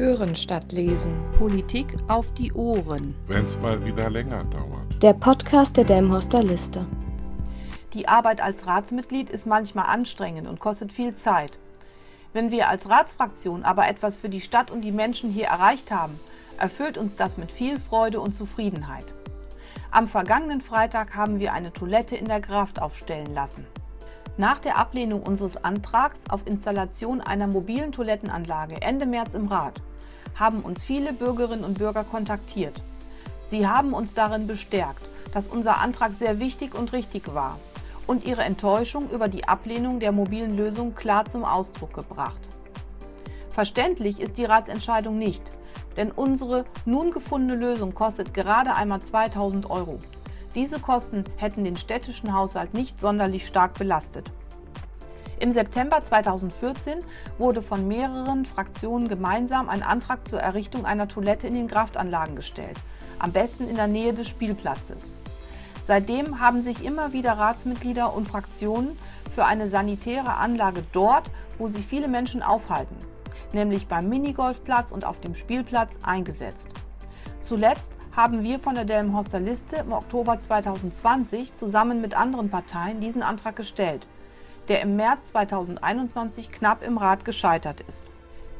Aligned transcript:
Hören 0.00 0.34
statt 0.34 0.72
lesen. 0.72 1.12
Politik 1.36 1.94
auf 2.08 2.32
die 2.32 2.50
Ohren. 2.54 3.14
Wenn 3.26 3.44
es 3.44 3.58
mal 3.60 3.84
wieder 3.84 4.08
länger 4.08 4.44
dauert. 4.44 5.02
Der 5.02 5.12
Podcast 5.12 5.76
der 5.76 5.84
Delmhorster 5.84 6.42
Liste. 6.42 6.86
Die 7.92 8.08
Arbeit 8.08 8.40
als 8.40 8.66
Ratsmitglied 8.66 9.28
ist 9.28 9.46
manchmal 9.46 9.94
anstrengend 9.94 10.48
und 10.48 10.58
kostet 10.58 10.90
viel 10.90 11.16
Zeit. 11.16 11.58
Wenn 12.32 12.50
wir 12.50 12.70
als 12.70 12.88
Ratsfraktion 12.88 13.62
aber 13.62 13.88
etwas 13.88 14.16
für 14.16 14.30
die 14.30 14.40
Stadt 14.40 14.70
und 14.70 14.80
die 14.80 14.90
Menschen 14.90 15.28
hier 15.28 15.48
erreicht 15.48 15.90
haben, 15.90 16.18
erfüllt 16.58 16.96
uns 16.96 17.16
das 17.16 17.36
mit 17.36 17.50
viel 17.50 17.78
Freude 17.78 18.20
und 18.20 18.34
Zufriedenheit. 18.34 19.12
Am 19.90 20.08
vergangenen 20.08 20.62
Freitag 20.62 21.14
haben 21.14 21.40
wir 21.40 21.52
eine 21.52 21.74
Toilette 21.74 22.16
in 22.16 22.24
der 22.24 22.40
Graft 22.40 22.80
aufstellen 22.80 23.34
lassen. 23.34 23.66
Nach 24.40 24.58
der 24.58 24.78
Ablehnung 24.78 25.22
unseres 25.22 25.62
Antrags 25.62 26.20
auf 26.30 26.46
Installation 26.46 27.20
einer 27.20 27.46
mobilen 27.46 27.92
Toilettenanlage 27.92 28.80
Ende 28.80 29.04
März 29.04 29.34
im 29.34 29.48
Rat 29.48 29.82
haben 30.34 30.62
uns 30.62 30.82
viele 30.82 31.12
Bürgerinnen 31.12 31.62
und 31.62 31.76
Bürger 31.76 32.04
kontaktiert. 32.04 32.72
Sie 33.50 33.68
haben 33.68 33.92
uns 33.92 34.14
darin 34.14 34.46
bestärkt, 34.46 35.06
dass 35.34 35.48
unser 35.48 35.82
Antrag 35.82 36.12
sehr 36.18 36.40
wichtig 36.40 36.74
und 36.74 36.94
richtig 36.94 37.34
war 37.34 37.58
und 38.06 38.26
ihre 38.26 38.42
Enttäuschung 38.42 39.10
über 39.10 39.28
die 39.28 39.46
Ablehnung 39.46 40.00
der 40.00 40.10
mobilen 40.10 40.56
Lösung 40.56 40.94
klar 40.94 41.26
zum 41.26 41.44
Ausdruck 41.44 41.92
gebracht. 41.92 42.40
Verständlich 43.50 44.20
ist 44.20 44.38
die 44.38 44.46
Ratsentscheidung 44.46 45.18
nicht, 45.18 45.42
denn 45.98 46.10
unsere 46.10 46.64
nun 46.86 47.10
gefundene 47.10 47.60
Lösung 47.60 47.92
kostet 47.92 48.32
gerade 48.32 48.74
einmal 48.74 49.02
2000 49.02 49.68
Euro. 49.68 49.98
Diese 50.54 50.80
Kosten 50.80 51.22
hätten 51.36 51.62
den 51.62 51.76
städtischen 51.76 52.34
Haushalt 52.34 52.74
nicht 52.74 53.00
sonderlich 53.00 53.46
stark 53.46 53.74
belastet. 53.74 54.30
Im 55.38 55.52
September 55.52 56.00
2014 56.00 56.98
wurde 57.38 57.62
von 57.62 57.86
mehreren 57.86 58.44
Fraktionen 58.44 59.08
gemeinsam 59.08 59.68
ein 59.68 59.82
Antrag 59.82 60.26
zur 60.28 60.40
Errichtung 60.40 60.84
einer 60.84 61.06
Toilette 61.06 61.46
in 61.46 61.54
den 61.54 61.68
Kraftanlagen 61.68 62.34
gestellt, 62.34 62.78
am 63.18 63.32
besten 63.32 63.68
in 63.68 63.76
der 63.76 63.86
Nähe 63.86 64.12
des 64.12 64.28
Spielplatzes. 64.28 64.98
Seitdem 65.86 66.40
haben 66.40 66.62
sich 66.62 66.84
immer 66.84 67.12
wieder 67.12 67.32
Ratsmitglieder 67.32 68.12
und 68.12 68.28
Fraktionen 68.28 68.98
für 69.30 69.44
eine 69.44 69.68
sanitäre 69.68 70.34
Anlage 70.34 70.82
dort, 70.92 71.30
wo 71.58 71.68
sich 71.68 71.86
viele 71.86 72.08
Menschen 72.08 72.42
aufhalten, 72.42 72.96
nämlich 73.52 73.86
beim 73.86 74.08
Minigolfplatz 74.08 74.90
und 74.90 75.04
auf 75.04 75.20
dem 75.20 75.34
Spielplatz, 75.34 75.98
eingesetzt. 76.02 76.68
Zuletzt 77.40 77.92
haben 78.14 78.42
wir 78.42 78.58
von 78.58 78.74
der 78.74 78.84
Delmenhorster 78.84 79.38
Liste 79.38 79.76
im 79.76 79.92
Oktober 79.92 80.40
2020 80.40 81.56
zusammen 81.56 82.00
mit 82.00 82.14
anderen 82.14 82.50
Parteien 82.50 83.00
diesen 83.00 83.22
Antrag 83.22 83.54
gestellt, 83.54 84.06
der 84.68 84.80
im 84.82 84.96
März 84.96 85.28
2021 85.28 86.50
knapp 86.50 86.82
im 86.82 86.98
Rat 86.98 87.24
gescheitert 87.24 87.80
ist. 87.86 88.04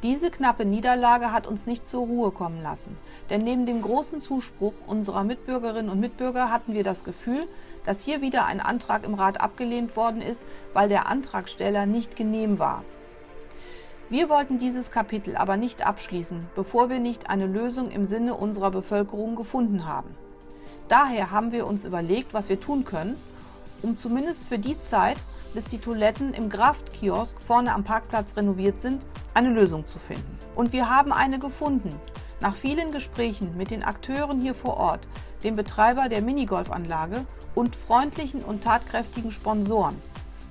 Diese 0.04 0.30
knappe 0.30 0.64
Niederlage 0.64 1.32
hat 1.32 1.46
uns 1.46 1.66
nicht 1.66 1.86
zur 1.86 2.06
Ruhe 2.06 2.30
kommen 2.30 2.62
lassen, 2.62 2.96
denn 3.28 3.42
neben 3.42 3.66
dem 3.66 3.82
großen 3.82 4.22
Zuspruch 4.22 4.72
unserer 4.86 5.24
Mitbürgerinnen 5.24 5.90
und 5.90 6.00
Mitbürger 6.00 6.50
hatten 6.50 6.72
wir 6.72 6.84
das 6.84 7.04
Gefühl, 7.04 7.46
dass 7.84 8.00
hier 8.00 8.22
wieder 8.22 8.46
ein 8.46 8.60
Antrag 8.60 9.04
im 9.04 9.14
Rat 9.14 9.40
abgelehnt 9.40 9.96
worden 9.96 10.22
ist, 10.22 10.40
weil 10.72 10.88
der 10.88 11.06
Antragsteller 11.06 11.86
nicht 11.86 12.16
genehm 12.16 12.58
war. 12.58 12.84
Wir 14.10 14.28
wollten 14.28 14.58
dieses 14.58 14.90
Kapitel 14.90 15.36
aber 15.36 15.56
nicht 15.56 15.86
abschließen, 15.86 16.44
bevor 16.56 16.90
wir 16.90 16.98
nicht 16.98 17.30
eine 17.30 17.46
Lösung 17.46 17.92
im 17.92 18.08
Sinne 18.08 18.34
unserer 18.34 18.72
Bevölkerung 18.72 19.36
gefunden 19.36 19.86
haben. 19.86 20.16
Daher 20.88 21.30
haben 21.30 21.52
wir 21.52 21.64
uns 21.64 21.84
überlegt, 21.84 22.34
was 22.34 22.48
wir 22.48 22.58
tun 22.58 22.84
können, 22.84 23.14
um 23.82 23.96
zumindest 23.96 24.48
für 24.48 24.58
die 24.58 24.76
Zeit, 24.76 25.16
bis 25.54 25.66
die 25.66 25.78
Toiletten 25.78 26.34
im 26.34 26.48
Kraftkiosk 26.48 27.40
vorne 27.40 27.72
am 27.72 27.84
Parkplatz 27.84 28.36
renoviert 28.36 28.80
sind, 28.80 29.00
eine 29.32 29.50
Lösung 29.50 29.86
zu 29.86 30.00
finden. 30.00 30.36
Und 30.56 30.72
wir 30.72 30.88
haben 30.88 31.12
eine 31.12 31.38
gefunden. 31.38 31.94
Nach 32.40 32.56
vielen 32.56 32.90
Gesprächen 32.90 33.56
mit 33.56 33.70
den 33.70 33.84
Akteuren 33.84 34.40
hier 34.40 34.54
vor 34.54 34.76
Ort, 34.76 35.06
dem 35.44 35.54
Betreiber 35.54 36.08
der 36.08 36.22
Minigolfanlage 36.22 37.26
und 37.54 37.76
freundlichen 37.76 38.42
und 38.42 38.64
tatkräftigen 38.64 39.30
Sponsoren, 39.30 39.94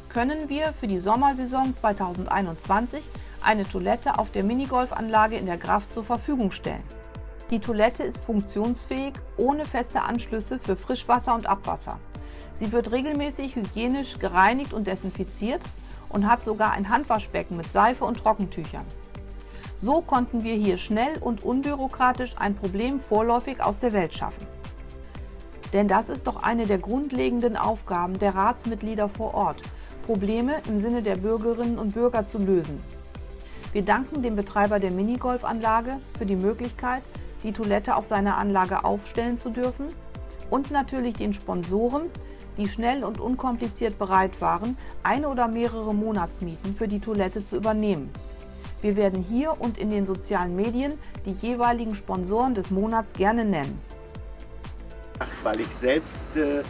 können 0.08 0.48
wir 0.48 0.72
für 0.72 0.88
die 0.88 1.00
Sommersaison 1.00 1.76
2021 1.76 3.04
eine 3.44 3.64
Toilette 3.64 4.18
auf 4.18 4.32
der 4.32 4.44
Minigolfanlage 4.44 5.38
in 5.38 5.46
der 5.46 5.58
Graft 5.58 5.92
zur 5.92 6.04
Verfügung 6.04 6.52
stellen. 6.52 6.84
Die 7.50 7.60
Toilette 7.60 8.04
ist 8.04 8.20
funktionsfähig, 8.20 9.14
ohne 9.38 9.66
feste 9.66 10.02
Anschlüsse 10.02 10.60
für 10.60 10.76
Frischwasser 10.76 11.34
und 11.34 11.48
Abwasser. 11.48 12.00
Sie 12.56 12.72
wird 12.72 12.92
regelmäßig 12.92 13.56
hygienisch 13.56 14.20
gereinigt 14.20 14.74
und 14.74 14.86
desinfiziert 14.86 15.62
und 16.10 16.30
hat 16.30 16.44
sogar 16.44 16.74
ein 16.74 16.90
Handwaschbecken 16.90 17.58
mit 17.58 17.72
Seife 17.72 18.06
und 18.06 18.18
Trockentüchern. 18.18 18.86
So 19.82 20.02
konnten 20.02 20.44
wir 20.44 20.56
hier 20.56 20.78
schnell 20.78 21.18
und 21.20 21.44
unbürokratisch 21.44 22.36
ein 22.38 22.56
Problem 22.56 23.00
vorläufig 23.00 23.64
aus 23.64 23.80
der 23.80 23.94
Welt 23.94 24.14
schaffen. 24.14 24.46
Denn 25.72 25.88
das 25.88 26.10
ist 26.10 26.28
doch 26.28 26.44
eine 26.44 26.66
der 26.66 26.80
grundlegenden 26.80 27.56
Aufgaben 27.56 28.20
der 28.20 28.36
Ratsmitglieder 28.36 29.08
vor 29.08 29.34
Ort, 29.34 29.62
Probleme 30.06 30.56
im 30.68 30.82
Sinne 30.82 31.02
der 31.02 31.16
Bürgerinnen 31.16 31.78
und 31.78 31.94
Bürger 31.94 32.28
zu 32.28 32.40
lösen. 32.40 32.82
Wir 33.72 33.84
danken 33.84 34.24
dem 34.24 34.36
Betreiber 34.36 34.80
der 34.80 34.92
Minigolfanlage 34.92 35.98
für 36.18 36.26
die 36.26 36.36
Möglichkeit, 36.36 37.04
die 37.44 37.52
Toilette 37.52 37.96
auf 37.96 38.06
seiner 38.06 38.38
Anlage 38.38 38.84
aufstellen 38.84 39.38
zu 39.38 39.52
dürfen 39.52 39.86
und 40.50 40.72
natürlich 40.72 41.16
den 41.18 41.34
Sponsoren, 41.34 42.10
die 42.58 42.68
schnell 42.68 43.04
und 43.04 43.20
unkompliziert 43.20 44.00
bereit 44.00 44.42
waren, 44.42 44.76
eine 45.04 45.30
oder 45.30 45.48
mehrere 45.48 45.94
Monatsmieten 45.94 46.76
für 46.76 46.88
die 46.88 47.00
Toilette 47.00 47.46
zu 47.46 47.58
übernehmen. 47.58 48.10
Wir 48.82 48.96
werden 48.96 49.22
hier 49.22 49.56
und 49.60 49.78
in 49.78 49.90
den 49.90 50.08
sozialen 50.08 50.56
Medien 50.56 50.94
die 51.26 51.34
jeweiligen 51.34 51.96
Sponsoren 51.96 52.56
des 52.56 52.72
Monats 52.72 53.14
gerne 53.14 53.46
nennen. 53.46 53.80
Weil 55.44 55.60
ich 55.60 55.68
selbst 55.78 56.22
äh, 56.36 56.64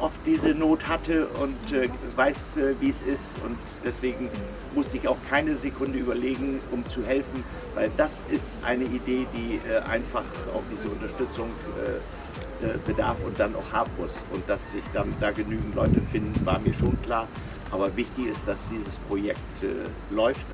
oft 0.00 0.18
diese 0.26 0.54
Not 0.54 0.86
hatte 0.88 1.26
und 1.26 1.72
äh, 1.72 1.88
weiß, 2.16 2.56
äh, 2.56 2.74
wie 2.80 2.90
es 2.90 3.02
ist. 3.02 3.24
Und 3.44 3.56
deswegen 3.84 4.28
musste 4.74 4.96
ich 4.96 5.06
auch 5.06 5.18
keine 5.28 5.56
Sekunde 5.56 5.98
überlegen, 5.98 6.60
um 6.70 6.86
zu 6.88 7.04
helfen, 7.04 7.44
weil 7.74 7.90
das 7.96 8.22
ist 8.30 8.52
eine 8.62 8.84
Idee, 8.84 9.26
die 9.34 9.60
äh, 9.68 9.78
einfach 9.88 10.24
auch 10.54 10.62
diese 10.70 10.88
Unterstützung 10.88 11.50
äh, 11.84 12.66
äh, 12.66 12.78
bedarf 12.84 13.16
und 13.24 13.38
dann 13.38 13.54
auch 13.54 13.72
haben 13.72 13.90
muss. 13.98 14.16
Und 14.32 14.48
dass 14.48 14.70
sich 14.70 14.84
dann 14.92 15.08
da 15.20 15.30
genügend 15.30 15.74
Leute 15.74 16.00
finden, 16.10 16.34
war 16.44 16.60
mir 16.60 16.74
schon 16.74 17.00
klar. 17.02 17.28
Aber 17.70 17.94
wichtig 17.96 18.26
ist, 18.26 18.42
dass 18.46 18.58
dieses 18.68 18.96
Projekt 19.08 19.38
äh, 19.62 20.14
läuft. 20.14 20.44